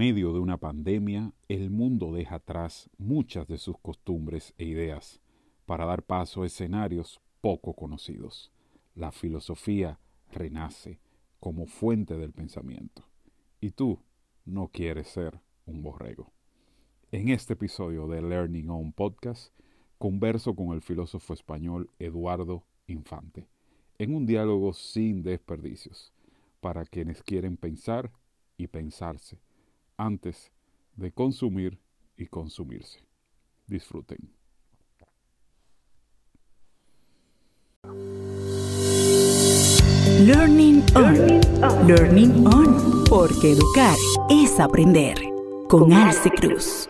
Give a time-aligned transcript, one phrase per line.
[0.00, 5.20] medio de una pandemia, el mundo deja atrás muchas de sus costumbres e ideas
[5.66, 8.50] para dar paso a escenarios poco conocidos.
[8.94, 10.00] La filosofía
[10.32, 11.00] renace
[11.38, 13.04] como fuente del pensamiento.
[13.60, 13.98] Y tú
[14.46, 16.32] no quieres ser un borrego.
[17.12, 19.52] En este episodio de Learning On Podcast,
[19.98, 23.50] converso con el filósofo español Eduardo Infante,
[23.98, 26.14] en un diálogo sin desperdicios,
[26.62, 28.10] para quienes quieren pensar
[28.56, 29.42] y pensarse
[30.00, 30.50] antes
[30.96, 31.78] de consumir
[32.16, 33.00] y consumirse.
[33.66, 34.32] Disfruten.
[40.20, 41.86] Learning On.
[41.86, 43.04] Learning On.
[43.08, 43.96] Porque educar
[44.28, 45.16] es aprender.
[45.68, 46.89] Con Alce Cruz.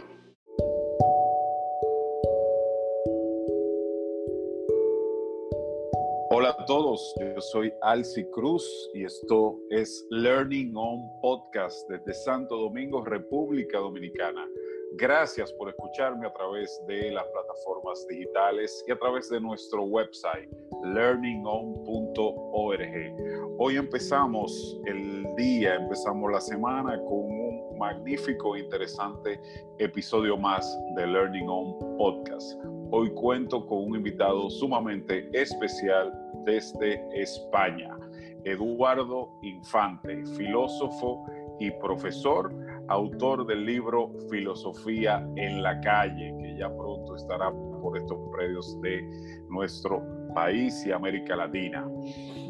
[6.32, 12.56] Hola a todos, yo soy Alci Cruz y esto es Learning On Podcast desde Santo
[12.56, 14.46] Domingo, República Dominicana.
[14.92, 20.48] Gracias por escucharme a través de las plataformas digitales y a través de nuestro website
[20.84, 23.56] learningon.org.
[23.58, 29.40] Hoy empezamos el día, empezamos la semana con un magnífico e interesante
[29.78, 32.56] episodio más de Learning On Podcast.
[32.92, 36.12] Hoy cuento con un invitado sumamente especial
[36.44, 37.96] desde España,
[38.44, 41.24] Eduardo Infante, filósofo
[41.58, 42.52] y profesor,
[42.88, 49.02] autor del libro Filosofía en la calle, que ya pronto estará por estos predios de
[49.48, 50.02] nuestro
[50.34, 51.88] país y América Latina.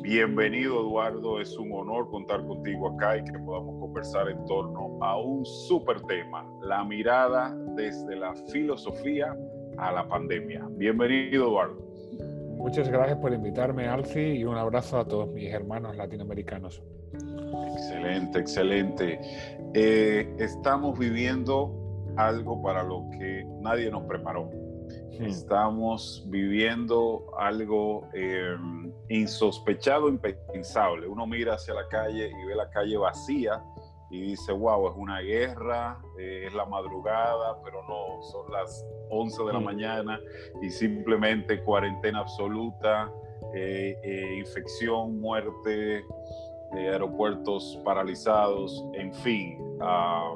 [0.03, 5.19] Bienvenido Eduardo, es un honor contar contigo acá y que podamos conversar en torno a
[5.19, 9.37] un súper tema, la mirada desde la filosofía
[9.79, 10.67] a la pandemia.
[10.73, 11.90] Bienvenido, Eduardo.
[12.61, 16.83] Muchas gracias por invitarme, Alci, y un abrazo a todos mis hermanos latinoamericanos.
[17.73, 19.19] Excelente, excelente.
[19.73, 24.51] Eh, estamos viviendo algo para lo que nadie nos preparó.
[25.11, 28.57] Estamos viviendo algo eh,
[29.09, 31.09] insospechado, impensable.
[31.09, 33.63] Uno mira hacia la calle y ve la calle vacía
[34.11, 39.45] y dice, wow, es una guerra, eh, es la madrugada, pero no, son las 11
[39.45, 40.21] de la mañana
[40.61, 43.11] y simplemente cuarentena absoluta,
[43.55, 46.05] eh, eh, infección, muerte,
[46.73, 49.59] aeropuertos paralizados, en fin.
[49.81, 50.35] Ah,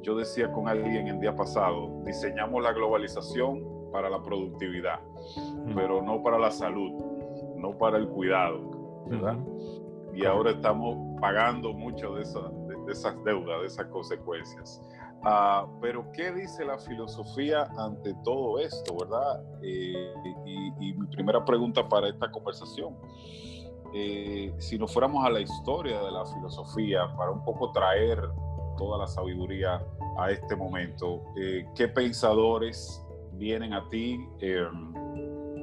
[0.00, 5.00] yo decía con alguien el día pasado, diseñamos la globalización para la productividad,
[5.74, 6.92] pero no para la salud,
[7.56, 9.36] no para el cuidado, ¿verdad?
[10.14, 12.50] Y ahora estamos pagando mucho de eso
[12.88, 14.82] de esas deudas, de esas consecuencias.
[15.22, 19.44] Ah, pero, ¿qué dice la filosofía ante todo esto, verdad?
[19.62, 20.14] Eh,
[20.46, 22.96] y, mi primera pregunta para esta conversación,
[23.94, 28.22] eh, si nos fuéramos a la historia de la filosofía, para un poco traer
[28.78, 29.84] toda la sabiduría
[30.18, 34.18] a este momento, eh, ¿qué pensadores vienen a ti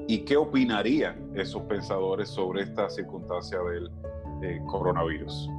[0.08, 3.60] y qué opinarían esos pensadores sobre esta circunstancia
[4.40, 5.50] del coronavirus?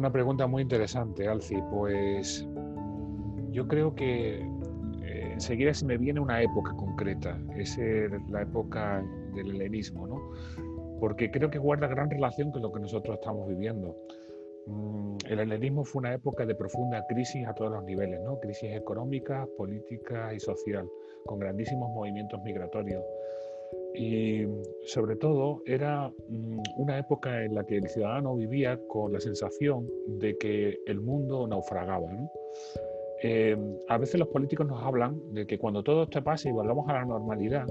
[0.00, 1.56] Una pregunta muy interesante, Alci.
[1.70, 2.48] Pues
[3.50, 4.38] yo creo que
[5.02, 7.78] eh, enseguida se me viene una época concreta, es
[8.30, 10.22] la época del helenismo, ¿no?
[11.00, 13.94] Porque creo que guarda gran relación con lo que nosotros estamos viviendo.
[14.68, 18.40] Mm, el helenismo fue una época de profunda crisis a todos los niveles, ¿no?
[18.40, 20.88] Crisis económica, política y social,
[21.26, 23.04] con grandísimos movimientos migratorios.
[23.94, 24.46] Y
[24.84, 29.88] sobre todo era mm, una época en la que el ciudadano vivía con la sensación
[30.06, 32.08] de que el mundo naufragaba.
[33.22, 33.56] Eh,
[33.88, 36.94] a veces los políticos nos hablan de que cuando todo esto pase y volvamos a
[36.94, 37.66] la normalidad,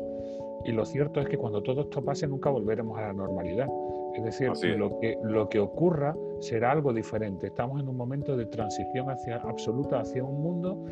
[0.65, 3.67] y lo cierto es que cuando todo esto pase nunca volveremos a la normalidad.
[4.15, 7.47] Es decir, Lo, que, lo que ocurra será algo diferente.
[7.47, 10.83] Estamos en un momento de transición hacia, absoluta hacia un mundo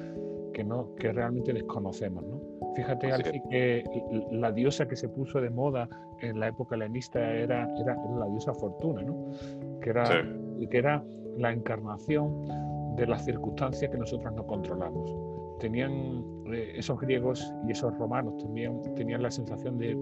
[0.57, 2.23] que, no, que realmente desconocemos.
[2.25, 2.41] ¿no?
[2.75, 3.83] Fíjate, Alfie, que
[4.31, 5.87] la diosa que se puso de moda
[6.19, 9.31] en la época helenista era, era, la diosa Fortuna, ¿no?
[9.79, 10.25] que, era,
[10.71, 11.03] que era
[11.37, 15.15] la encarnación de las circunstancias que nosotros no controlamos.
[15.59, 19.95] Tenían eh, esos griegos y esos romanos también tenían la sensación de,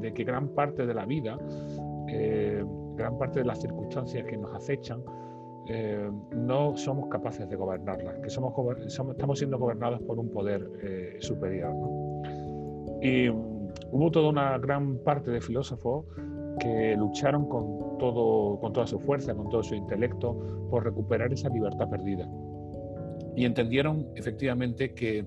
[0.00, 1.38] de, que gran parte de la vida,
[2.08, 2.64] eh,
[2.94, 5.02] gran parte de las circunstancias que nos acechan,
[5.68, 8.54] eh, no somos capaces de gobernarlas, que somos,
[8.86, 11.74] estamos siendo gobernados por un poder superior.
[11.74, 12.22] ¿no?
[13.02, 16.04] Y hubo toda una gran parte de filósofos
[16.58, 21.48] que lucharon con, todo, con toda su fuerza, con todo su intelecto, por recuperar esa
[21.48, 22.28] libertad perdida.
[23.36, 25.24] Y entendieron efectivamente que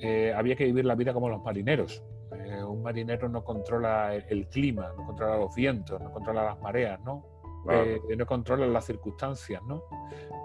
[0.00, 2.02] eh, había que vivir la vida como los marineros.
[2.32, 7.00] Eh, un marinero no controla el, clima, no controla los vientos, no controla las mareas,
[7.04, 7.24] ¿no?
[7.70, 9.84] Eh, no controla las circunstancias, ¿no?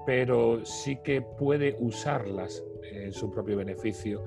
[0.05, 4.23] Pero sí que puede usarlas en su propio beneficio,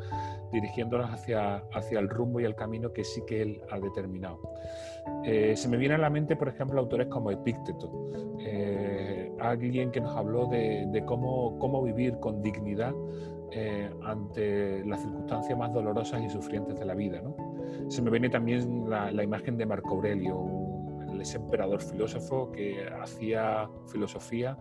[0.53, 4.41] dirigiéndolas hacia, hacia el rumbo y el camino que sí que él ha determinado.
[5.25, 8.11] Eh, se me viene a la mente, por ejemplo, autores como Epícteto,
[8.41, 12.95] eh, alguien que nos habló de, cómo, cómo, vivir con dignidad
[14.05, 17.21] ante las circunstancias más dolorosas y sufrientes de la vida.
[17.21, 17.35] ¿no?
[17.89, 20.60] Se me viene también la, la imagen de Marco Aurelio,
[21.20, 24.56] ese emperador filósofo que hacía filosofía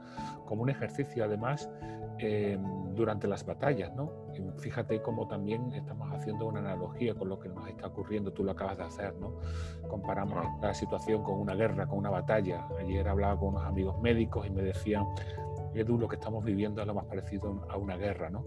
[0.45, 1.69] como un ejercicio además
[2.17, 2.61] em,
[2.95, 4.29] durante las batallas, ¿no?
[4.57, 8.51] fíjate cómo también estamos haciendo una analogía con lo que nos está ocurriendo, tú lo
[8.51, 9.35] acabas de hacer, ¿no?
[9.87, 12.67] Comparamos la situación con una guerra, con una batalla.
[12.79, 15.05] Ayer hablaba con unos amigos médicos y me decían,
[15.73, 18.45] Edu, lo que estamos viviendo es lo más parecido a una guerra, ¿no?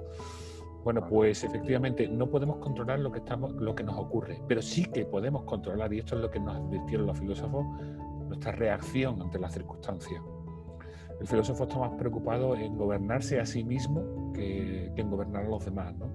[0.85, 4.85] Bueno, pues efectivamente no podemos controlar lo que, estamos, lo que nos ocurre, pero sí
[4.87, 7.65] que podemos controlar, y esto es lo que nos advirtieron los filósofos,
[8.33, 10.23] nuestra reacción ante las circunstancias.
[11.21, 15.65] El filósofo está más preocupado en gobernarse a sí mismo que, en gobernar a los
[15.65, 15.95] demás.
[15.97, 16.11] ¿no?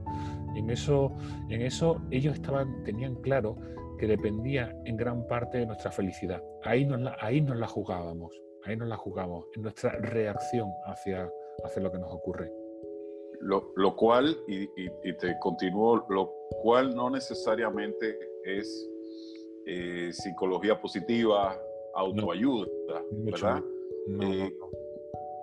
[0.54, 1.16] Y en eso,
[1.50, 3.56] en eso ellos estaban, tenían claro
[3.98, 6.44] que dependía en gran parte de nuestra felicidad.
[6.64, 8.34] Ahí nos la, ahí nos la jugábamos,
[8.66, 11.31] ahí nos la jugamos, en nuestra reacción hacia,
[11.64, 12.52] hacia lo que nos ocurre.
[13.40, 14.68] Lo, cual, y,
[15.14, 16.34] te continúo, lo
[16.64, 18.90] cual no necesariamente es
[19.68, 21.58] eh, psicología positiva,
[21.97, 22.67] autoayuda,
[23.11, 23.63] ¿verdad?
[24.21, 24.53] Eh,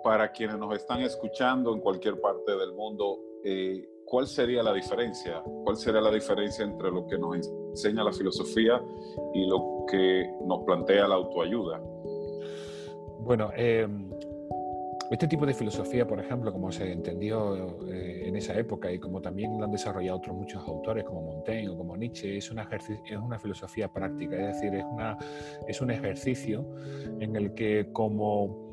[0.03, 5.43] para quienes nos están escuchando en cualquier parte del mundo, eh, ¿cuál sería la diferencia?
[5.63, 8.81] ¿Cuál sería la diferencia entre lo que nos enseña la filosofía
[9.33, 11.81] y lo que nos plantea la autoayuda?
[13.19, 13.87] Bueno, eh,
[15.11, 19.21] este tipo de filosofía, por ejemplo, como se entendió eh, en esa época y como
[19.21, 23.17] también lo han desarrollado otros muchos autores como Montaigne o como Nietzsche, es una, es
[23.17, 25.17] una filosofía práctica, es decir, es, una,
[25.67, 26.67] es un ejercicio
[27.19, 28.65] en el que como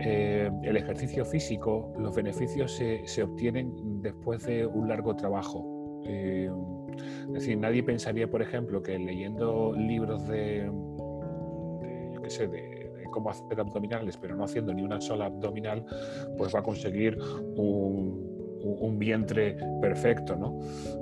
[0.00, 6.02] eh, el ejercicio físico, los beneficios se, se, obtienen después de un largo trabajo.
[6.06, 6.50] Eh,
[7.28, 10.70] es decir, nadie pensaría, por ejemplo, que leyendo libros de,
[11.80, 12.73] de yo qué sé, de
[13.14, 15.86] cómo hacer abdominales, pero no haciendo ni una sola abdominal,
[16.36, 17.16] pues va a conseguir
[17.56, 18.34] un,
[18.96, 20.52] vientre perfecto, ¿no?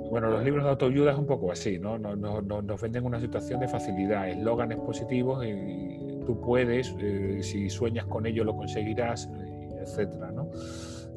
[0.09, 1.97] Bueno, los libros de autoayuda es un poco así, ¿no?
[1.97, 8.25] Nos, venden una situación de facilidad, eslóganes positivos y, tú puedes, eh, si sueñas con
[8.25, 9.29] ello lo conseguirás,
[9.81, 10.49] etcétera, ¿no?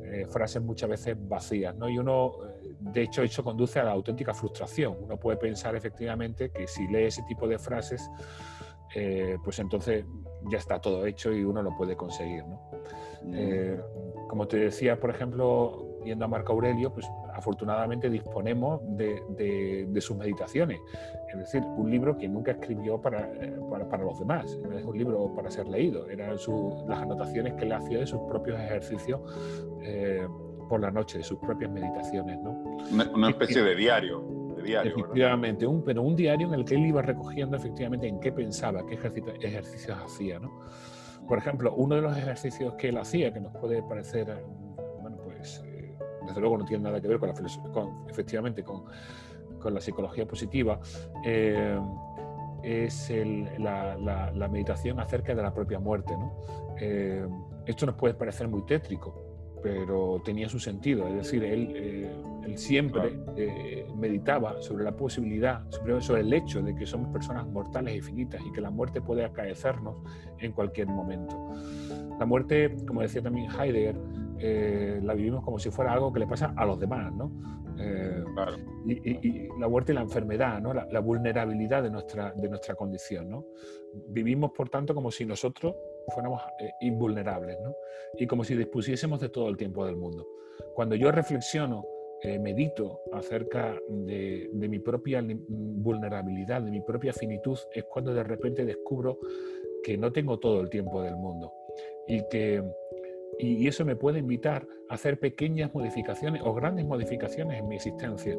[0.04, 1.88] Eh, frases muchas veces vacías, ¿no?
[1.88, 2.32] Y uno,
[2.78, 4.96] de hecho, eso conduce a la auténtica frustración.
[5.00, 8.08] Uno puede pensar efectivamente que si lee ese tipo de frases,
[8.98, 10.06] eh, pues entonces
[10.50, 12.44] ya está todo hecho y uno lo puede conseguir.
[13.30, 13.78] Eh,
[14.26, 20.80] como te decía, por ejemplo, yendo a Marco Aurelio, pues afortunadamente disponemos de, sus meditaciones.
[21.30, 24.96] Es decir, un libro que nunca escribió para, eh, para, los demás, no es un
[24.96, 29.20] libro para ser leído, eran las anotaciones que él hacía de sus propios ejercicios
[30.70, 32.38] por la noche, de sus propias meditaciones.
[32.40, 32.50] ¿no?
[33.14, 37.56] una especie de diario efectivamente, un, pero un diario en el que él iba recogiendo
[37.56, 40.38] efectivamente en qué pensaba, qué ejercicios hacía.
[40.38, 40.60] ¿no?
[41.26, 44.44] Por ejemplo, uno de los ejercicios que él hacía, que nos puede parecer,
[45.00, 45.94] bueno, pues eh,
[46.26, 47.34] desde luego no tiene nada que ver con la
[47.72, 48.84] con, efectivamente con,
[49.58, 50.78] con, la psicología positiva,
[51.24, 51.78] eh,
[52.62, 53.12] es
[53.58, 56.16] la, la, meditación acerca de la propia muerte.
[56.16, 56.36] ¿no?
[56.80, 57.26] Eh,
[57.66, 59.25] esto nos puede parecer muy tétrico,
[59.62, 61.06] pero tenía su sentido.
[61.08, 65.68] Es decir, él, eh, siempre eh, meditaba sobre la posibilidad,
[66.00, 69.24] sobre, el hecho de que somos personas mortales y finitas y que la muerte puede
[69.24, 69.96] acaecernos
[70.38, 71.36] en cualquier momento.
[72.18, 73.96] La muerte, como decía también Heidegger,
[74.38, 77.30] eh, la vivimos como si fuera algo que le pasa a los demás, ¿no?
[78.86, 80.72] y, la muerte y la enfermedad, ¿no?
[80.72, 83.44] La, la, vulnerabilidad de nuestra, de nuestra condición, ¿no?
[84.08, 85.74] Vivimos, por tanto, como si nosotros
[86.14, 87.74] fuéramos eh, invulnerables, ¿no?
[88.18, 90.26] Y como si dispusiésemos de todo el tiempo del mundo.
[90.74, 91.84] Cuando yo reflexiono,
[92.22, 98.64] eh, medito acerca de, mi propia vulnerabilidad, de mi propia finitud, es cuando de repente
[98.64, 99.18] descubro
[99.84, 101.52] que no tengo todo el tiempo del mundo
[102.08, 102.62] y que
[103.38, 108.34] y eso me puede invitar a hacer pequeñas modificaciones o grandes modificaciones en mi existencia.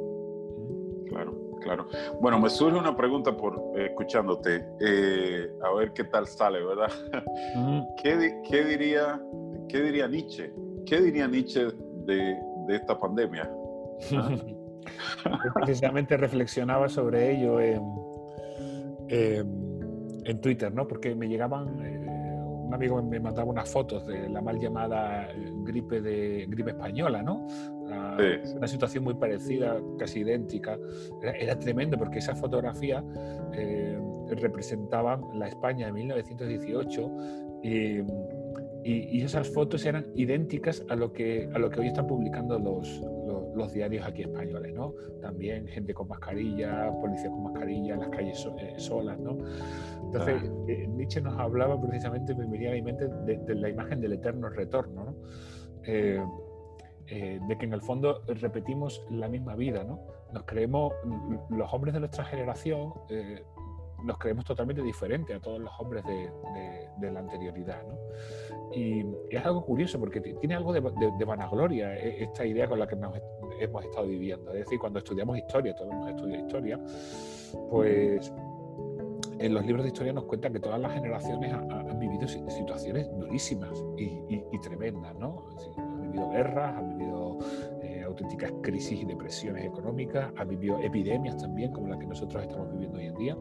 [1.62, 1.88] Claro.
[2.22, 6.92] Bueno, me surge una pregunta por eh, escuchándote, eh, a ver qué tal sale, ¿verdad?
[8.02, 9.22] ¿Qué, diría,
[9.68, 10.54] ¿Qué diría Nietzsche?
[10.86, 11.68] ¿Qué diría Nietzsche
[12.06, 12.38] de,
[12.70, 13.50] esta pandemia?
[15.54, 17.84] Precisamente reflexionaba sobre ello en,
[19.10, 20.88] en, Twitter, ¿no?
[20.88, 22.07] Porque me llegaban eh,
[22.68, 25.30] un amigo me mandaba unas fotos de la mal llamada
[25.64, 27.48] gripe de gripe española, ¿no?
[27.84, 30.78] Una situación muy parecida, casi idéntica.
[31.22, 33.04] Era, tremendo porque esas fotografías
[33.54, 33.98] eh,
[34.30, 37.12] representaban la España de 1918
[37.64, 38.02] y,
[38.84, 43.02] y, esas fotos eran idénticas a lo que, a lo que hoy están publicando los,
[43.58, 44.94] los, diarios aquí españoles, ¿no?
[45.22, 49.38] También gente con mascarilla, policías con mascarilla, las calles eh, solas, ¿no?
[50.04, 54.14] Entonces, eh, Nietzsche nos hablaba precisamente, me venía a mi mente, de, la imagen del
[54.14, 55.16] eterno retorno, ¿no?
[55.84, 56.22] Eh,
[57.10, 60.02] de que en el fondo repetimos la misma vida, ¿no?
[60.34, 60.94] Nos creemos,
[61.50, 62.94] los hombres de nuestra generación,
[64.04, 67.98] nos creemos totalmente diferentes a todos los hombres de, la anterioridad, ¿no?
[68.74, 72.96] Y, es algo curioso porque tiene algo de, vanagloria e, esta idea con la que
[72.96, 73.14] nos
[73.60, 74.52] hemos estado viviendo.
[74.52, 76.80] Es decir, cuando estudiamos historia, todos hemos estudiado historia,
[77.70, 78.32] pues
[79.40, 83.84] en los libros de historia nos cuentan que todas las generaciones han, vivido situaciones durísimas
[83.98, 85.46] y, tremendas, ¿no?
[86.02, 87.38] vivido guerras, han vivido
[87.82, 92.72] eh, auténticas crisis y depresiones económicas, han vivido epidemias también, como la que nosotros estamos
[92.72, 93.38] viviendo hoy en día,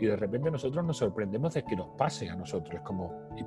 [0.00, 2.74] y de repente nosotros nos sorprendemos de que nos pase a nosotros.
[2.74, 3.44] Es como, ¿y,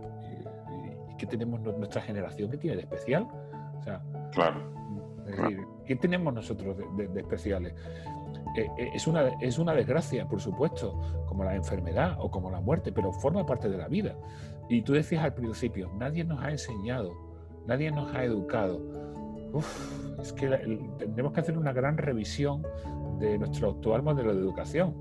[1.18, 3.28] qué tenemos nuestra generación que tiene de especial?
[3.80, 4.62] O sea, claro.
[5.28, 7.74] Es decir, ¿qué tenemos nosotros de, especiales?
[8.58, 12.60] Eh, eh, es, una, es una desgracia, por supuesto, como la enfermedad o como la
[12.60, 14.16] muerte, pero forma parte de la vida.
[14.70, 17.34] Y tú decías al principio, nadie nos ha enseñado
[17.66, 18.82] nadie nos ha educado.
[20.22, 20.48] es que
[20.98, 22.64] tenemos que hacer una gran revisión
[23.20, 24.96] de nuestro actual modelo de educación.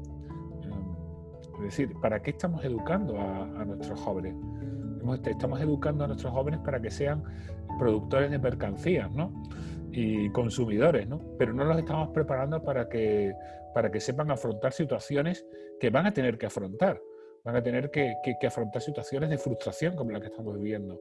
[1.63, 4.35] Es decir, ¿para qué estamos educando a, nuestros jóvenes?
[5.25, 7.23] Estamos educando a nuestros jóvenes para que sean
[7.79, 9.33] productores de mercancías, ¿no?
[9.93, 11.21] y consumidores, ¿no?
[11.39, 13.35] Pero no los estamos preparando para que,
[13.75, 15.47] para que sepan afrontar situaciones
[15.79, 17.01] que van a tener que afrontar.
[17.45, 20.99] Van a tener que, que afrontar situaciones de frustración como la que estamos viviendo.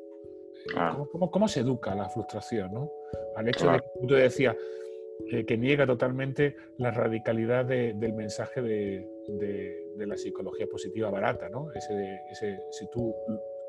[1.32, 2.74] ¿Cómo, se educa la frustración?
[2.74, 2.91] ¿no?
[3.36, 4.56] Al hecho de que tú decías
[5.32, 9.08] eh, que niega totalmente la radicalidad del mensaje de,
[9.98, 11.72] la psicología positiva barata, ¿no?
[11.74, 13.14] Ese, ese, si tú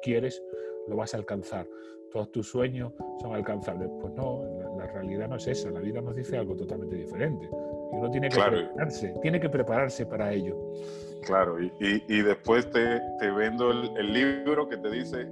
[0.02, 0.42] quieres,
[0.88, 1.66] lo vas a alcanzar.
[2.10, 3.88] Todos tus sueños son alcanzables.
[4.00, 4.44] Pues no,
[4.76, 5.70] la, realidad no es esa.
[5.70, 7.46] La vida nos dice algo totalmente diferente.
[7.46, 10.56] Y uno tiene que prepararse, tiene que prepararse para ello.
[11.24, 13.00] Claro, y, después te,
[13.30, 15.28] vendo el, libro que te dice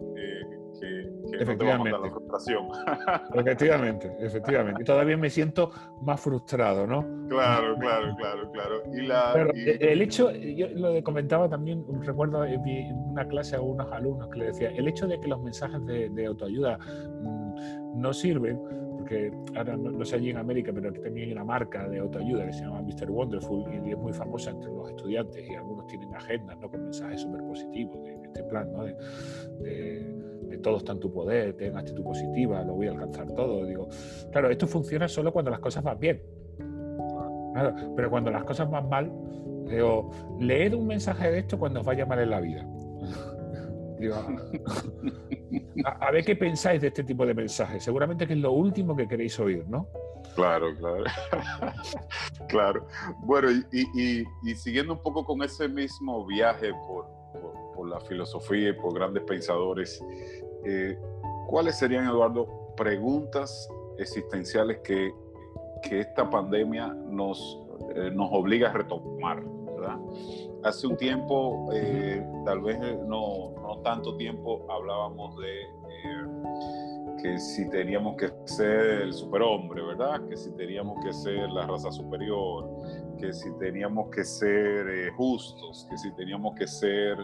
[1.32, 1.90] eh, efectivamente.
[1.90, 2.68] la frustración.
[3.34, 4.82] efectivamente, efectivamente.
[4.82, 5.70] Y todavía me siento
[6.02, 7.02] más frustrado, ¿no?
[7.28, 8.82] Claro, claro, claro, claro.
[8.92, 12.60] Y la, el hecho, yo lo comentaba también, recuerdo en
[13.10, 16.26] una clase a unos alumnos que le decía, el hecho de que los mensajes de,
[16.26, 18.60] autoayuda mm, no sirven,
[18.96, 22.46] porque ahora no, sé allí en América, pero aquí también hay una marca de autoayuda
[22.46, 23.10] que se llama Mr.
[23.10, 26.70] Wonderful y es muy famosa entre los estudiantes y algunos tienen agendas ¿no?
[26.70, 28.84] con mensajes súper positivos de, este plan, ¿no?
[28.84, 33.64] de, todo está en tu poder, ten actitud positiva, lo voy a alcanzar todo.
[33.64, 33.88] Digo,
[34.30, 36.22] claro, esto funciona solo cuando las cosas van bien.
[37.96, 39.10] pero cuando las cosas van mal,
[39.68, 42.66] digo, leed un mensaje de esto cuando os vaya mal en la vida.
[43.98, 44.16] digo,
[45.84, 47.82] a, ver qué pensáis de este tipo de mensajes.
[47.82, 49.88] Seguramente que es lo último que queréis oír, ¿no?
[50.34, 51.04] Claro, claro.
[52.48, 52.86] claro.
[53.20, 58.72] Bueno, y, y, siguiendo un poco con ese mismo viaje por, por la filosofía y
[58.72, 60.04] por grandes pensadores,
[60.64, 60.98] eh,
[61.46, 62.46] ¿cuáles serían, Eduardo,
[62.76, 65.12] preguntas existenciales que,
[65.82, 67.58] que esta pandemia nos,
[67.94, 69.42] eh, nos obliga a retomar?
[69.42, 69.98] ¿verdad?
[70.62, 75.80] Hace un tiempo, eh, tal vez no, no, tanto tiempo, hablábamos de
[77.22, 80.26] que si teníamos que ser el superhombre, ¿verdad?
[80.28, 82.68] Que si teníamos que ser la raza superior,
[83.18, 87.18] que si teníamos que ser justos, que si teníamos que ser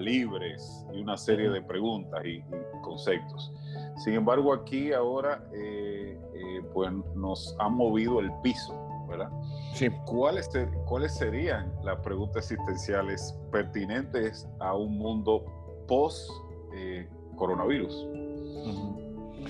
[0.00, 2.42] libres y una serie de preguntas y,
[2.82, 3.52] conceptos.
[3.96, 8.74] Sin embargo, aquí ahora eh, eh, pues nos ha movido el piso,
[9.06, 9.30] ¿verdad?
[9.74, 9.88] Sí.
[10.06, 10.50] ¿Cuáles,
[10.86, 15.44] ¿Cuáles serían las preguntas existenciales pertinentes a un mundo
[15.86, 18.19] post-coronavirus?
[18.56, 19.46] Eh,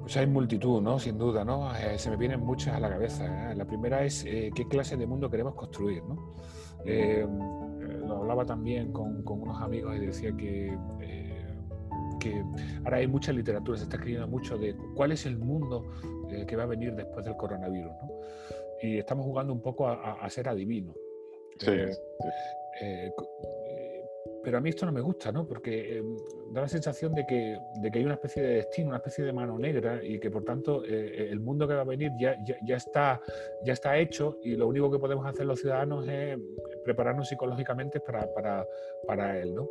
[0.00, 0.98] pues hay multitud, ¿no?
[0.98, 1.70] Sin duda, ¿no?
[1.96, 3.54] se me vienen muchas a la cabeza.
[3.54, 6.34] La primera es qué clase de mundo queremos construir, ¿no?
[8.10, 11.54] lo hablaba también con, con unos amigos y decía que, eh,
[12.18, 12.44] que
[12.84, 15.86] ahora hay mucha literatura, se está escribiendo mucho de cuál es el mundo
[16.30, 17.92] eh, que va a venir después del coronavirus.
[18.02, 18.10] ¿no?
[18.82, 20.96] Y estamos jugando un poco a, a ser adivinos.
[21.58, 21.70] Sí,
[22.80, 23.12] eh,
[24.42, 25.46] pero a mí esto no me gusta, ¿no?
[25.46, 26.02] Porque
[26.52, 29.32] da la sensación de que, de que, hay una especie de destino, una especie de
[29.32, 32.76] mano negra y que por tanto el mundo que va a venir ya, ya, ya,
[32.76, 33.20] está,
[33.64, 36.38] ya está hecho y lo único que podemos hacer los ciudadanos es
[36.84, 38.66] prepararnos psicológicamente para, para,
[39.06, 39.68] para él, ¿no?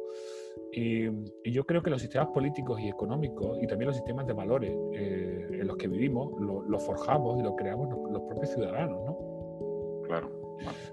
[0.72, 1.10] Y,
[1.52, 5.48] yo creo que los sistemas políticos y económicos y también los sistemas de valores eh,
[5.52, 10.02] en los que vivimos los forjamos y los creamos los propios ciudadanos, ¿no?
[10.06, 10.39] Claro.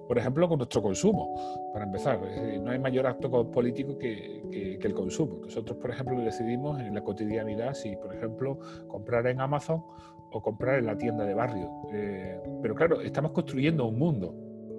[0.06, 1.34] Por ejemplo, con nuestro consumo,
[1.72, 2.20] para empezar.
[2.62, 4.42] no hay mayor acto político que,
[4.80, 5.38] que, el consumo.
[5.42, 8.58] Nosotros, por ejemplo, decidimos en la cotidianidad si, por ejemplo,
[8.88, 9.82] comprar en Amazon
[10.30, 11.70] o comprar en la tienda de barrio.
[11.92, 14.34] Eh, pero claro, estamos construyendo un mundo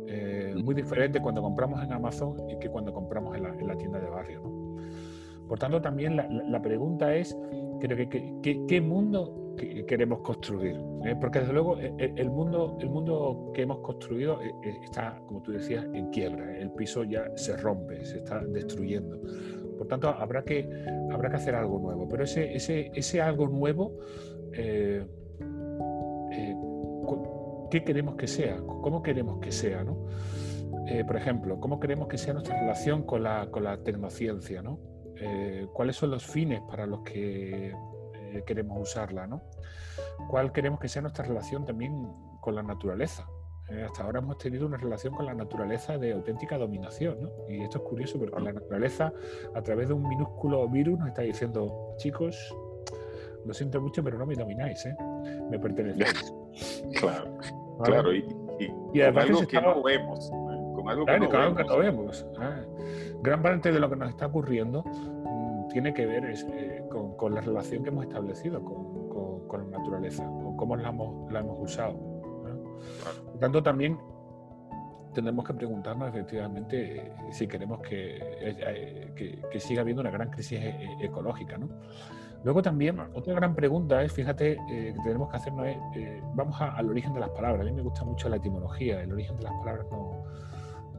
[0.07, 3.75] eh, muy diferente cuando compramos en Amazon y que cuando compramos en la, en la
[3.75, 4.41] tienda de barrio.
[4.41, 4.77] ¿no?
[5.47, 7.37] Por tanto, también la, pregunta es,
[7.79, 10.79] creo que, ¿qué mundo queremos construir?
[11.05, 11.15] ¿Eh?
[11.19, 15.21] Porque desde luego e, e, el, mundo, el mundo que hemos construido eh, eh, está,
[15.25, 16.57] como tú decías, en quiebra.
[16.57, 19.19] El piso ya se rompe, se está destruyendo.
[19.77, 20.69] Por tanto, habrá que,
[21.11, 22.07] habrá que hacer algo nuevo.
[22.07, 23.99] Pero ese, ese, ese algo nuevo,
[27.69, 28.57] ¿qué queremos que sea?
[28.57, 29.83] ¿Cómo queremos que sea?
[29.83, 30.05] ¿no?
[31.05, 34.61] por ejemplo, ¿cómo queremos que sea nuestra relación con la, con la tecnociencia?
[34.61, 34.79] ¿no?
[35.19, 37.73] Eh, cuáles son los fines para los que
[38.33, 39.41] eh, queremos usarla, ¿no?
[40.27, 42.07] cuál queremos que sea nuestra relación también
[42.41, 43.27] con la naturaleza.
[43.69, 47.29] Eh, hasta ahora hemos tenido una relación con la naturaleza de auténtica dominación, ¿no?
[47.49, 49.11] Y esto es curioso porque la naturaleza,
[49.53, 52.55] a través de un minúsculo virus, nos está diciendo, chicos,
[53.45, 54.95] lo siento mucho, pero no me domináis, ¿eh?
[55.49, 56.33] Me pertenecéis.
[56.99, 57.37] claro,
[57.83, 60.29] claro, y, con algo que no vemos.
[60.29, 62.25] Con algo que, no, vemos.
[62.39, 62.61] Ah
[63.21, 64.83] gran parte de lo que nos está ocurriendo
[65.69, 70.75] tiene que ver eh, con, la relación que hemos establecido con, la naturaleza, con cómo
[70.75, 71.93] la hemos, la hemos usado.
[73.25, 73.97] Por tanto, también
[75.13, 80.59] tendremos que preguntarnos efectivamente eh, si queremos eh, que, que, siga habiendo una gran crisis
[81.01, 81.57] ecológica.
[81.57, 81.69] ¿no?
[82.43, 85.77] Luego también, otra gran pregunta es, fíjate, que tenemos que hacernos es,
[86.35, 87.61] vamos al origen de las palabras.
[87.61, 90.23] A mí me gusta mucho la etimología, el origen de las palabras no,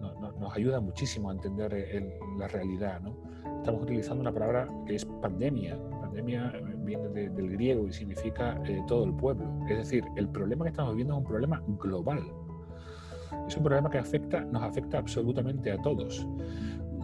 [0.00, 2.02] nos ayuda muchísimo a entender
[2.38, 3.00] la realidad.
[3.00, 3.16] ¿no?
[3.58, 5.78] Estamos utilizando una palabra que es pandemia.
[6.00, 9.46] Pandemia eh, viene del griego y significa eh, todo el pueblo.
[9.68, 12.22] Es decir, el problema que estamos viviendo es un problema global.
[13.46, 16.26] Es un problema que afecta, nos afecta absolutamente a todos.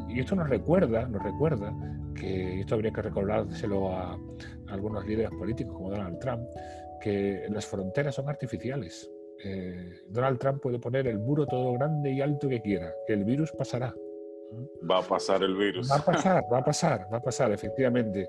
[0.09, 1.75] Y esto nos recuerda, nos recuerda
[2.15, 4.19] que esto habría que recordárselo a
[4.69, 6.45] algunos líderes políticos como Donald Trump,
[7.01, 9.11] que las fronteras son artificiales.
[9.43, 13.25] Eh, Donald Trump puede poner el muro todo grande y alto que quiera, que el
[13.25, 13.95] virus pasará.
[14.89, 15.91] Va a pasar el virus.
[15.91, 18.29] Va a pasar, va a pasar, va a pasar, efectivamente.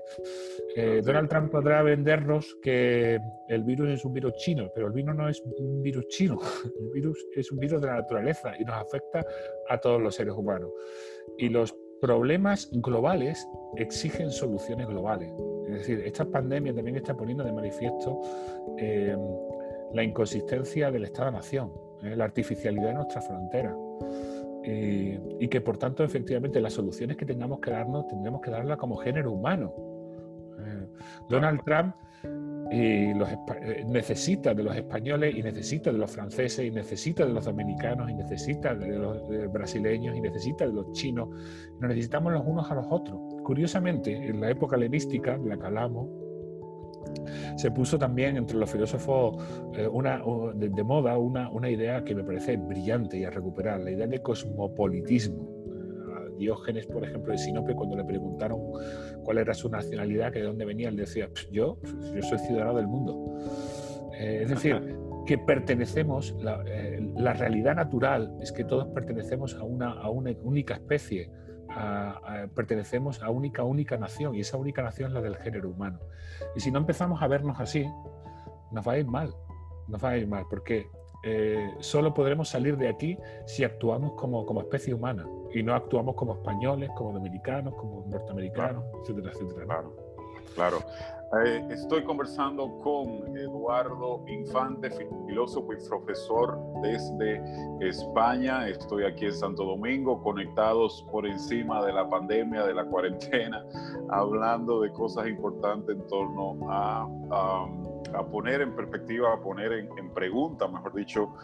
[0.74, 5.14] Eh, Donald Trump podrá vendernos que el virus es un virus chino, pero el virus
[5.14, 6.38] no es un virus chino.
[6.80, 9.24] El virus es un virus de la naturaleza y nos afecta
[9.68, 10.70] a todos los seres humanos.
[11.38, 15.30] Y los problemas globales exigen soluciones globales.
[15.68, 18.20] Es decir, esta pandemia también está poniendo de manifiesto
[18.78, 19.16] eh,
[19.92, 21.72] la inconsistencia del Estado-Nación,
[22.02, 22.16] ¿eh?
[22.16, 23.76] la artificialidad de nuestra frontera.
[24.64, 28.78] Eh, y que por tanto, efectivamente, las soluciones que tengamos que darnos tendremos que darlas
[28.78, 29.72] como género humano.
[30.58, 30.86] Eh,
[31.28, 31.94] Donald Trump
[33.86, 38.14] necesita de los españoles y necesita de los franceses y necesita de los dominicanos y
[38.14, 41.28] necesita de los brasileños y necesita de los chinos.
[41.78, 43.20] Nos necesitamos los unos a los otros.
[43.44, 45.66] Curiosamente, en la época helenística, la que
[47.56, 49.36] se puso también entre los filósofos
[49.74, 50.22] eh, una,
[50.54, 54.20] de, moda una, una, idea que me parece brillante y a recuperar, la idea de
[54.20, 55.48] cosmopolitismo.
[55.66, 58.60] Eh, Diógenes, por ejemplo, de Sinope, cuando le preguntaron
[59.24, 61.78] cuál era su nacionalidad, que de dónde venía, él decía, yo,
[62.14, 63.38] yo soy ciudadano del mundo.
[64.18, 64.80] Eh, es decir,
[65.26, 66.62] que pertenecemos, la,
[67.16, 71.30] la, realidad natural es que todos pertenecemos a una, a una única especie,
[72.54, 75.98] pertenecemos a única, única nación y esa única nación es la del género humano.
[76.54, 77.86] Y si no empezamos a vernos así,
[78.72, 79.34] nos va a ir mal,
[79.88, 80.88] nos va a ir mal, porque
[81.22, 86.14] eh, solo podremos salir de aquí si actuamos como, como especie humana y no actuamos
[86.14, 89.64] como españoles, como dominicanos, como norteamericanos, etcétera, etcétera.
[89.66, 89.96] Claro,
[90.54, 90.78] claro.
[91.32, 94.90] Eh, estoy conversando con Eduardo Infante,
[95.26, 97.42] filósofo y profesor desde
[97.80, 98.68] España.
[98.68, 103.64] Estoy aquí en Santo Domingo, conectados por encima de la pandemia, de la cuarentena,
[104.10, 107.08] hablando de cosas importantes en torno a,
[108.14, 111.34] a, poner en perspectiva, a poner en, pregunta, mejor dicho,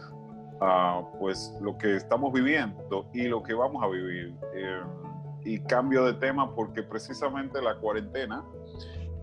[1.19, 4.33] pues lo que estamos viviendo y lo que vamos a vivir.
[4.55, 4.81] Eh,
[5.45, 8.45] y cambio de tema porque precisamente la cuarentena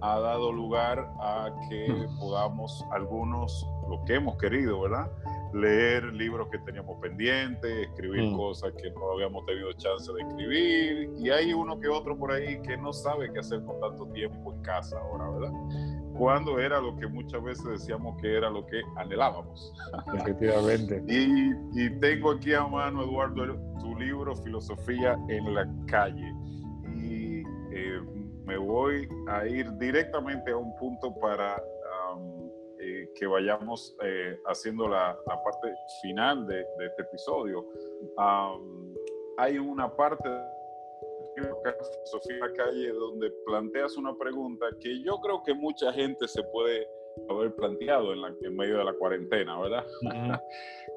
[0.02, 2.20] ha dado lugar a que hmm.
[2.20, 5.10] podamos algunos, lo que hemos querido, ¿verdad?
[5.54, 8.36] Leer libros que teníamos pendientes, escribir hmm.
[8.36, 11.12] cosas que no habíamos tenido chance de escribir.
[11.18, 14.54] Y hay uno que otro por ahí que no sabe qué hacer con tanto tiempo
[14.54, 15.54] en casa ahora, ¿verdad?
[16.20, 19.74] cuando era lo que muchas veces decíamos que era lo que anhelábamos.
[20.16, 21.02] Efectivamente.
[21.08, 26.34] y, y, tengo aquí a mano, Eduardo, tu libro Filosofía en la calle.
[28.50, 31.62] Y me voy a ir directamente a un punto para
[32.80, 37.66] eh, que vayamos eh, haciendo la, la, parte final de, de este episodio.
[39.38, 40.30] hay una parte
[42.06, 46.88] Sofía Calle, donde planteas una pregunta que yo creo que mucha gente se puede
[47.30, 49.86] haber planteado en, la, en medio de la cuarentena, ¿verdad?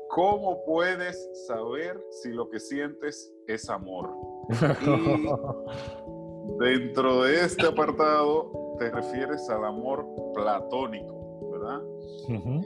[0.08, 4.10] ¿Cómo puedes saber si lo que sientes es amor?
[6.58, 11.82] dentro de este apartado te refieres al amor platónico, ¿verdad?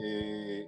[0.01, 0.67] Eh,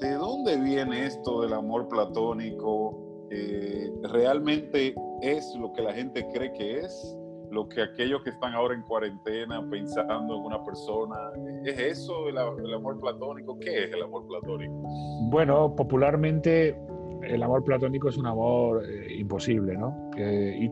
[0.00, 3.26] ¿De dónde viene esto del amor platónico?
[3.30, 7.16] Eh, realmente es lo que la gente cree que es,
[7.50, 11.16] lo que aquellos que están ahora en cuarentena pensando en una persona,
[11.64, 13.58] ¿es eso el, amor platónico?
[13.58, 14.74] ¿Qué es el amor platónico?
[15.30, 16.78] Bueno, popularmente
[17.22, 20.10] el amor platónico es un amor eh, imposible, ¿no?
[20.16, 20.70] y,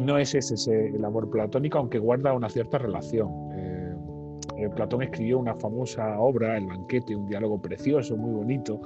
[0.00, 3.30] no es ese, el amor platónico, aunque guarda una cierta relación.
[3.56, 8.80] Eh, Platón escribió una famosa obra, El banquete, un diálogo precioso, muy bonito,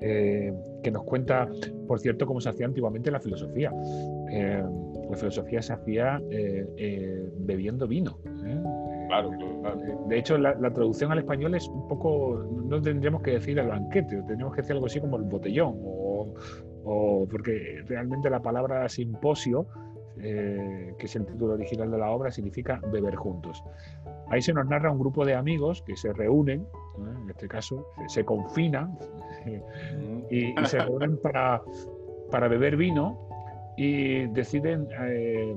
[0.00, 1.48] eh, que nos cuenta,
[1.86, 3.72] por cierto, cómo se hacía antiguamente la filosofía.
[4.30, 4.62] Eh,
[5.10, 8.18] la filosofía se hacía eh, bebiendo vino.
[9.06, 9.30] Claro,
[10.08, 14.16] De hecho, la, traducción al español es un poco, no tendríamos que decir el banquete,
[14.16, 19.66] tendríamos que decir algo así como el botellón, o, porque realmente la palabra simposio,
[20.16, 23.62] que es el título original de la obra, significa beber juntos.
[24.28, 26.66] Ahí se nos narra un grupo de amigos que se reúnen,
[26.98, 28.96] en este caso, se confinan
[30.30, 31.62] y, se reúnen para,
[32.30, 33.28] para beber vino
[33.76, 35.54] y deciden eh,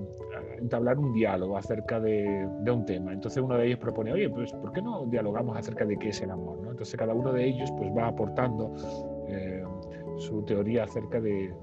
[0.60, 3.13] entablar un diálogo acerca de, de, un tema.
[3.13, 6.22] Entonces uno de ellos propone, oye, pues ¿por qué no dialogamos acerca de qué es
[6.22, 6.60] el amor?
[6.62, 6.72] ¿no?
[6.72, 8.74] Entonces cada uno de ellos pues va aportando
[9.28, 9.63] eh,
[10.17, 11.54] su teoría acerca de,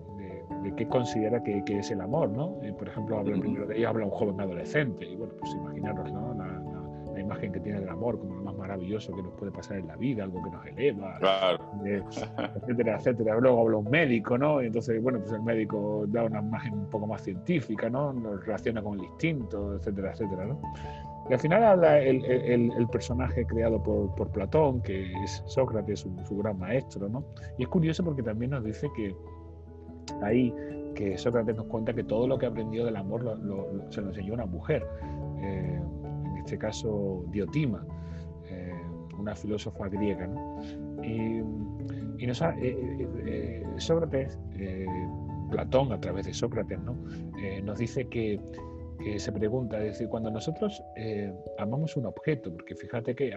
[0.63, 2.59] de, qué considera que, que, es el amor, ¿no?
[2.79, 6.13] por ejemplo, habla, el primero de ellos habla un joven adolescente, y bueno, pues imaginaros,
[6.13, 6.35] ¿no?
[6.35, 6.65] La,
[7.15, 9.87] la imagen que tiene del amor como lo más maravilloso que nos puede pasar en
[9.87, 11.19] la vida, algo que nos eleva,
[11.87, 12.03] eh,
[12.57, 13.41] etcétera, etcétera.
[13.41, 14.63] Luego habla un médico, ¿no?
[14.63, 18.13] Y entonces, bueno, pues el médico da una imagen un poco más científica, ¿no?
[18.13, 20.61] Nos relaciona con el instinto, etcétera, etcétera, ¿no?
[21.31, 26.01] Y al final habla el, el, el personaje creado por, por, Platón, que es Sócrates,
[26.01, 27.25] su, su, gran maestro, ¿no?
[27.57, 29.17] Y es curioso porque también nos dice que
[30.23, 30.55] ahí,
[30.95, 34.35] que Sócrates nos cuenta que todo lo que aprendió del amor lo, se lo enseñó
[34.35, 34.87] una mujer.
[35.41, 35.81] Eh,
[36.45, 37.87] este caso Diotima,
[38.51, 38.73] eh,
[39.19, 40.29] una filósofa griega.
[41.03, 41.43] Y,
[42.27, 44.39] nos eh, eh, Sócrates,
[45.51, 46.97] Platón a través de Sócrates, ¿no?
[47.63, 48.41] nos dice que,
[49.19, 50.83] se pregunta, es decir, cuando nosotros
[51.59, 53.35] amamos un objeto, porque fíjate que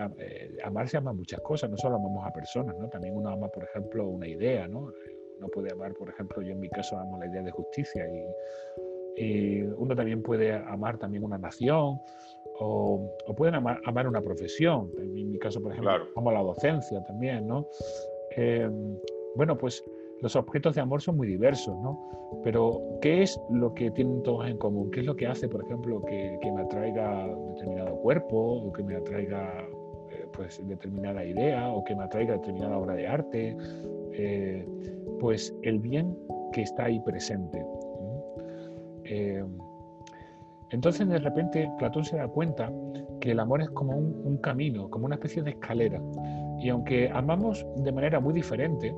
[0.64, 2.88] amar se ama muchas cosas, no solo amamos a personas, ¿no?
[2.88, 4.92] también uno ama, por ejemplo, una idea, ¿no?
[5.38, 9.24] Uno puede amar, por ejemplo, yo en mi caso amo la idea de justicia y,
[9.24, 12.00] y uno también puede amar también una nación
[12.60, 14.92] o, pueden amar, una profesión.
[14.98, 17.68] En mi caso, por ejemplo, como la docencia también, ¿no?
[18.36, 18.98] Em,
[19.36, 19.84] bueno, pues
[20.22, 22.42] los objetos de amor son muy diversos, ¿no?
[22.44, 24.90] Pero, ¿qué es lo que tienen todos en común?
[24.92, 28.96] ¿Qué es lo que hace, por ejemplo, que, me atraiga determinado cuerpo o que me
[28.96, 29.68] atraiga
[30.12, 33.58] eh, pues determinada idea o que me atraiga determinada obra de arte?
[34.18, 34.68] Eh,
[35.20, 36.18] pues el bien
[36.54, 37.64] que está ahí presente.
[40.70, 42.72] Entonces de repente Platón se da cuenta
[43.22, 46.02] que el amor es como un, camino, como una especie de escalera.
[46.60, 48.94] Y aunque amamos de manera muy diferente,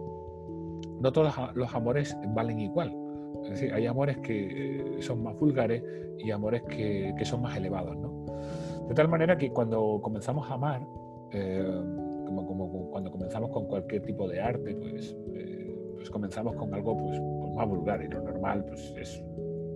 [1.00, 2.96] no todos los amores valen igual.
[3.44, 5.84] Es decir, hay amores que eh, son más vulgares
[6.18, 7.96] y amores que, son más elevados.
[7.98, 8.26] ¿no?
[8.88, 10.86] De tal manera que cuando comenzamos a amar,
[11.32, 11.82] eh,
[12.36, 16.98] como, como, cuando comenzamos con cualquier tipo de arte, pues, eh, pues comenzamos con algo
[16.98, 17.20] pues,
[17.56, 19.24] más vulgar y lo normal pues, es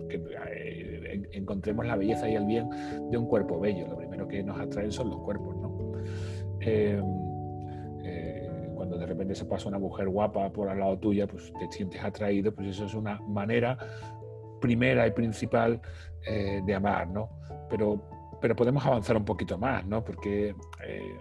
[0.08, 2.68] que encontremos la belleza y el bien
[3.10, 3.86] de un cuerpo bello.
[3.88, 5.92] Lo primero que nos atraen son los cuerpos, ¿no?
[6.60, 7.04] Em,
[8.04, 11.70] eh, cuando de repente se pasa una mujer guapa por al lado tuya, pues te
[11.70, 13.78] sientes atraído, pues eso es una manera
[14.60, 15.80] primera y principal
[16.26, 17.28] eh, de amar, ¿no?
[17.68, 18.00] Pero,
[18.40, 20.02] pero podemos avanzar un poquito más, ¿no?
[20.02, 20.54] Porque
[20.86, 21.16] eh,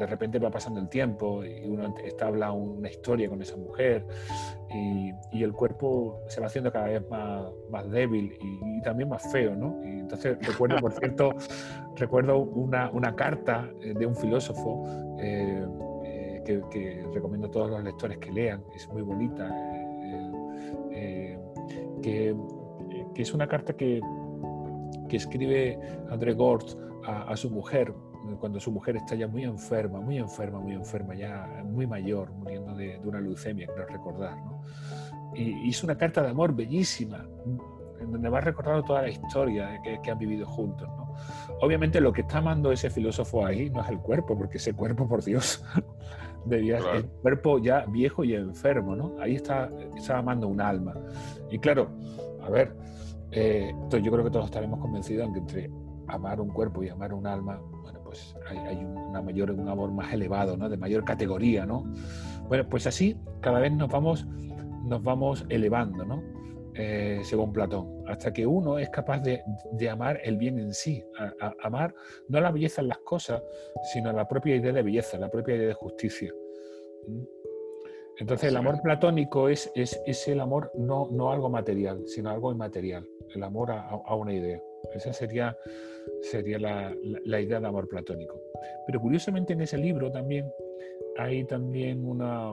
[0.00, 4.06] de repente va pasando el tiempo y uno está habla una historia con esa mujer
[4.70, 9.30] y, y, el cuerpo se va haciendo cada vez más, más débil y, también más
[9.30, 9.78] feo, ¿no?
[9.84, 11.34] Y entonces recuerdo, por cierto,
[11.96, 14.86] recuerdo una, una, carta eh, de un filósofo
[15.18, 15.66] eh,
[16.04, 19.54] eh, que, que, recomiendo a todos los lectores que lean, es muy bonita,
[22.02, 22.34] que,
[23.14, 24.00] que, es una carta que,
[25.08, 26.70] que escribe André Gort
[27.04, 27.92] a, a su mujer
[28.38, 32.74] cuando su mujer está ya muy enferma, muy enferma, muy enferma, ya muy mayor, muriendo
[32.74, 34.36] de, una leucemia, creo recordar.
[34.36, 34.62] ¿no?
[35.34, 37.26] Y hizo una carta de amor bellísima,
[38.00, 40.88] en donde va recordando toda la historia que, que han vivido juntos.
[40.88, 41.14] ¿no?
[41.60, 45.08] Obviamente lo que está amando ese filósofo ahí no es el cuerpo, porque ese cuerpo,
[45.08, 45.64] por Dios,
[46.44, 49.14] debía el cuerpo ya viejo y enfermo, ¿no?
[49.20, 50.94] Ahí está, está amando un alma.
[51.50, 51.90] Y claro,
[52.42, 52.74] a ver,
[53.32, 55.70] eh, yo creo que todos estaremos convencidos en que entre
[56.14, 60.12] amar un cuerpo y amar un alma, bueno, pues hay, una mayor, un amor más
[60.12, 60.68] elevado, ¿no?
[60.68, 61.84] De mayor categoría, ¿no?
[62.48, 64.26] Bueno, pues así cada vez nos vamos,
[64.84, 66.22] nos vamos elevando, ¿no?
[66.74, 69.42] Eh, según Platón, hasta que uno es capaz de,
[69.90, 71.04] amar el bien en sí,
[71.62, 71.94] amar
[72.28, 73.42] no la belleza en las cosas,
[73.92, 76.32] sino la propia idea de belleza, la propia idea de justicia.
[77.06, 77.40] ¿Mm?
[78.20, 83.08] Entonces el amor platónico es, es, el amor no, no, algo material, sino algo inmaterial,
[83.34, 84.62] el amor a, una idea.
[84.94, 85.56] Esa sería,
[86.22, 88.40] sería la, la, idea de amor platónico.
[88.86, 90.50] Pero curiosamente en ese libro también
[91.16, 92.52] hay también una,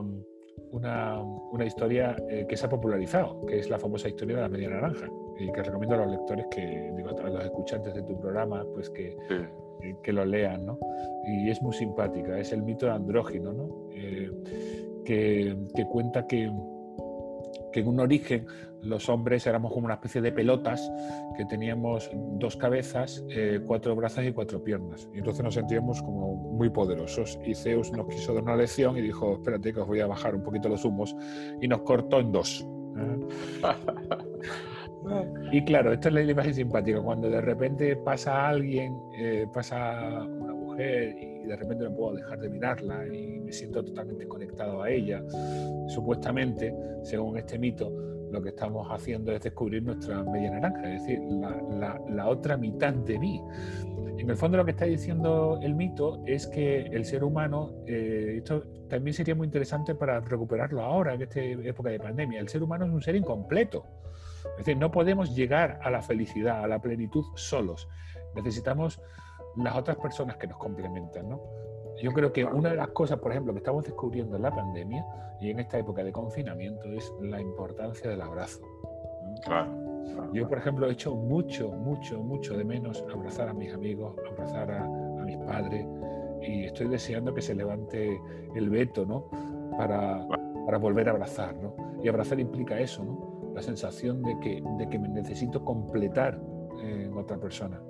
[0.70, 4.48] una, una historia eh, que se ha popularizado, que es la famosa historia de la
[4.48, 8.18] media naranja, y que recomiendo a los lectores que, digo, a los escuchantes de tu
[8.20, 9.16] programa, pues que,
[10.02, 10.78] que, lo lean, ¿no?
[11.26, 13.88] Y es muy simpática, es el mito de andrógino, ¿no?
[13.94, 14.30] Eh,
[15.04, 16.50] que, que, cuenta que,
[17.78, 18.46] que en un origen
[18.82, 20.90] los hombres éramos como una especie de pelotas
[21.36, 25.08] que teníamos dos cabezas, eh, cuatro brazos y cuatro piernas.
[25.14, 27.38] Y entonces nos sentíamos como muy poderosos.
[27.44, 30.34] Y Zeus nos quiso dar una lección y dijo, espérate que os voy a bajar
[30.34, 31.14] un poquito los humos.
[31.60, 32.66] Y nos cortó en dos.
[35.52, 37.00] y claro, esta es la imagen simpática.
[37.00, 42.38] Cuando de repente pasa alguien, eh, pasa una mujer y de repente no puedo dejar
[42.40, 45.22] de mirarla y me siento totalmente conectado a ella,
[45.88, 47.90] supuestamente, según este mito,
[48.30, 53.18] lo que estamos haciendo es descubrir nuestra media naranja, es decir, la, otra mitad de
[53.18, 53.42] mí.
[54.18, 58.34] En el fondo lo que está diciendo el mito es que el ser humano, eh,
[58.38, 62.62] esto también sería muy interesante para recuperarlo ahora, en esta época de pandemia, el ser
[62.62, 63.86] humano es un ser incompleto.
[64.52, 67.88] Es decir, no podemos llegar a la felicidad, a la plenitud solos.
[68.34, 69.00] Necesitamos
[69.62, 71.40] las otras personas que nos complementan, ¿no?
[72.00, 75.04] Yo creo que una de las cosas, por ejemplo, que estamos descubriendo en la pandemia
[75.40, 78.60] y en esta época de confinamiento es la importancia del abrazo.
[79.44, 79.72] Claro,
[80.32, 84.70] Yo, por ejemplo, he hecho mucho, mucho, mucho de menos abrazar a mis amigos, abrazar
[84.70, 84.88] a,
[85.24, 85.86] mis padres
[86.40, 88.18] y estoy deseando que se levante
[88.54, 89.28] el veto, ¿no?
[89.76, 90.26] Para,
[90.64, 91.74] para volver a abrazar, ¿no?
[92.02, 93.52] Y abrazar implica eso, ¿no?
[93.54, 96.40] La sensación de que, de que me necesito completar
[96.80, 97.80] en otra persona.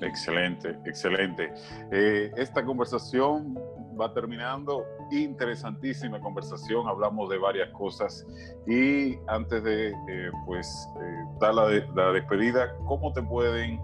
[0.00, 1.52] Excelente, excelente.
[1.90, 3.58] Eh, esta conversación
[3.98, 4.84] va terminando.
[5.10, 6.86] Interesantísima conversación.
[6.86, 8.26] Hablamos de varias cosas.
[8.66, 11.68] Y antes de eh, pues, eh, dar la,
[12.12, 13.80] despedida, ¿cómo te pueden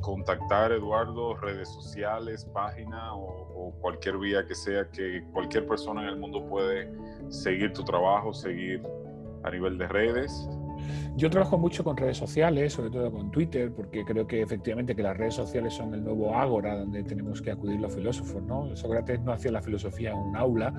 [0.00, 1.34] contactar, Eduardo?
[1.36, 6.44] Redes sociales, página o, o, cualquier vía que sea que cualquier persona en el mundo
[6.48, 6.90] puede
[7.28, 8.82] seguir tu trabajo, seguir
[9.44, 10.48] a nivel de redes.
[11.16, 15.02] Yo trabajo mucho con redes sociales, sobre todo con Twitter, porque creo que efectivamente que
[15.02, 18.42] las redes sociales son el nuevo ágora donde tenemos que acudir los filósofos.
[18.42, 18.74] ¿no?
[18.76, 20.72] Sócrates no hacía la filosofía en un aula,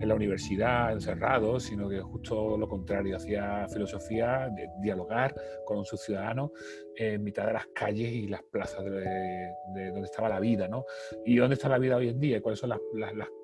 [0.00, 6.00] en la universidad, encerrado, sino que justo lo contrario, hacía filosofía de dialogar con sus
[6.00, 6.50] ciudadanos
[6.96, 10.68] en mitad de las calles y las plazas de, donde estaba la vida.
[10.68, 10.84] ¿no?
[11.24, 12.40] ¿Y dónde está la vida hoy en día?
[12.40, 12.80] ¿Cuáles son las,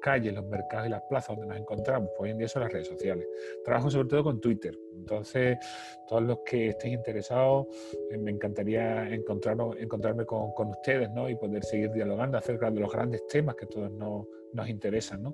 [0.01, 2.11] calles, los mercados y las plazas donde nos encontramos?
[2.17, 3.27] Pues hoy en día son las redes sociales.
[3.65, 4.79] Trabajo sobre todo con Twitter.
[4.97, 5.59] Entonces,
[6.07, 7.67] todos los que estéis interesados,
[8.11, 11.29] eh, me encantaría encontrarme con, con, ustedes ¿no?
[11.29, 15.33] y poder seguir dialogando acerca de los grandes temas que todos nos, nos interesan ¿no?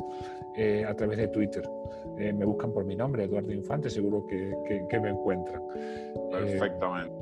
[0.57, 1.69] Eh, a través de Twitter.
[2.19, 4.53] Eh, me buscan por mi nombre, Eduardo Infante, seguro que,
[4.89, 5.63] que, me encuentran.
[6.31, 7.15] Perfectamente,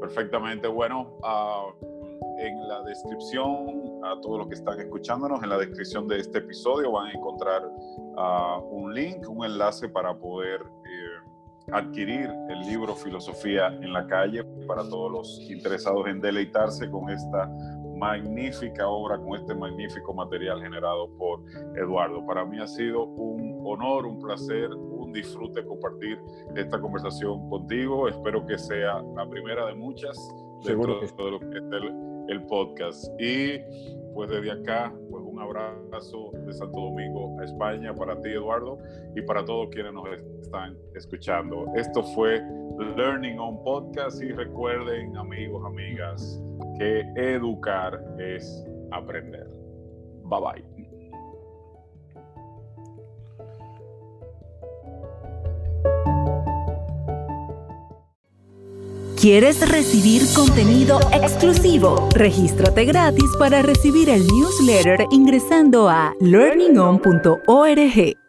[0.00, 0.68] perfectamente.
[0.68, 1.94] Bueno, uh,
[2.38, 6.92] en la descripción, a todos los que están escuchándonos, en la descripción de este episodio
[6.92, 10.60] van a encontrar uh, un link, un enlace para poder
[11.72, 17.50] adquirir el libro Filosofía en la calle para todos los interesados en deleitarse con esta
[17.96, 21.40] magnífica obra, con este magnífico material generado por
[21.76, 22.24] Eduardo.
[22.26, 26.18] Para mí ha sido un honor, un placer, un disfrute compartir
[26.56, 28.08] esta conversación contigo.
[28.08, 30.16] Espero que sea la primera de muchas
[30.64, 31.64] Seguro de todo lo que es
[32.28, 33.06] el podcast.
[33.20, 33.58] Y
[34.14, 34.94] pues desde acá,
[35.44, 38.78] abrazo de Santo Domingo a España para ti, Eduardo,
[39.14, 40.06] y para todos quienes nos
[40.42, 41.66] están escuchando.
[41.76, 42.42] Esto fue
[42.96, 46.42] Learning on Podcast y recuerden, amigos, amigas,
[46.78, 49.46] que educar es aprender.
[50.24, 50.73] Bye bye.
[59.24, 62.10] ¿Quieres recibir contenido exclusivo?
[62.14, 68.23] Regístrate gratis para recibir el newsletter ingresando a learningon.org.